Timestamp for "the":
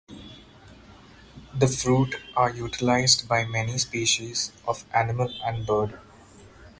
1.55-1.67